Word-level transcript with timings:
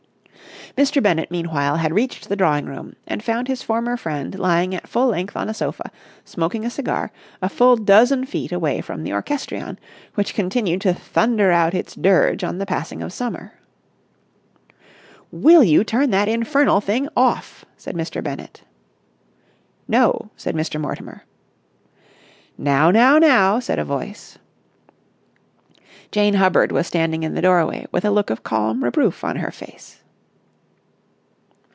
Mr. 0.77 1.03
Bennett, 1.03 1.29
meanwhile, 1.29 1.75
had 1.75 1.91
reached 1.93 2.29
the 2.29 2.35
drawing 2.37 2.65
room, 2.65 2.95
and 3.05 3.21
found 3.21 3.49
his 3.49 3.61
former 3.61 3.97
friend 3.97 4.39
lying 4.39 4.73
at 4.73 4.87
full 4.87 5.07
length 5.07 5.35
on 5.35 5.49
a 5.49 5.53
sofa, 5.53 5.91
smoking 6.23 6.63
a 6.63 6.69
cigar, 6.69 7.11
a 7.41 7.49
full 7.49 7.75
dozen 7.75 8.23
feet 8.23 8.53
away 8.53 8.79
from 8.79 9.03
the 9.03 9.11
orchestrion, 9.11 9.77
which 10.15 10.33
continued 10.33 10.79
to 10.79 10.93
thunder 10.93 11.51
out 11.51 11.73
its 11.73 11.93
dirge 11.95 12.41
on 12.41 12.57
the 12.57 12.65
passing 12.65 13.01
of 13.01 13.11
Summer. 13.11 13.51
"Will 15.29 15.61
you 15.61 15.83
turn 15.83 16.09
that 16.11 16.29
infernal 16.29 16.79
thing 16.79 17.09
off!" 17.17 17.65
said 17.75 17.93
Mr. 17.93 18.23
Bennett. 18.23 18.63
"No!" 19.89 20.29
said 20.37 20.55
Mr. 20.55 20.79
Mortimer. 20.79 21.25
"Now, 22.57 22.91
now, 22.91 23.17
now!" 23.19 23.59
said 23.59 23.77
a 23.77 23.83
voice. 23.83 24.37
Jane 26.13 26.35
Hubbard 26.35 26.71
was 26.71 26.87
standing 26.87 27.23
in 27.23 27.33
the 27.35 27.41
doorway 27.41 27.87
with 27.91 28.05
a 28.05 28.09
look 28.11 28.29
of 28.29 28.43
calm 28.43 28.85
reproof 28.85 29.25
on 29.25 29.35
her 29.35 29.51
face. 29.51 29.97